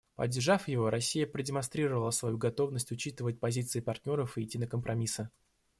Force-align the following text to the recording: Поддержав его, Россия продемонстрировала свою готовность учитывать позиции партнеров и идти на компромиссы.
Поддержав 0.15 0.67
его, 0.67 0.89
Россия 0.89 1.27
продемонстрировала 1.27 2.09
свою 2.09 2.35
готовность 2.35 2.89
учитывать 2.91 3.39
позиции 3.39 3.81
партнеров 3.81 4.35
и 4.35 4.41
идти 4.45 4.57
на 4.57 4.65
компромиссы. 4.65 5.29